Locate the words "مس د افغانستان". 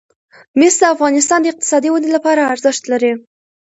0.59-1.39